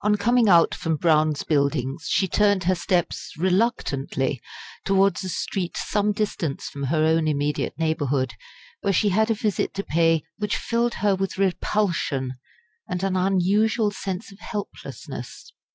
On 0.00 0.16
coming 0.16 0.48
out 0.48 0.74
from 0.74 0.96
Brown's 0.96 1.42
Buildings, 1.42 2.06
she 2.08 2.26
turned 2.26 2.64
her 2.64 2.74
steps 2.74 3.34
reluctantly 3.36 4.40
towards 4.86 5.22
a 5.24 5.28
street 5.28 5.76
some 5.76 6.12
distance 6.12 6.70
from 6.70 6.84
her 6.84 7.04
own 7.04 7.28
immediate 7.28 7.78
neighbourhood, 7.78 8.32
where 8.80 8.94
she 8.94 9.10
had 9.10 9.30
a 9.30 9.34
visit 9.34 9.74
to 9.74 9.84
pay 9.84 10.22
which 10.38 10.56
filled 10.56 10.94
her 11.04 11.14
with 11.14 11.36
repulsion 11.36 12.38
and 12.88 13.02
an 13.02 13.14
unusual 13.14 13.90
sense 13.90 14.32
of 14.32 14.38
helplessness. 14.38 15.52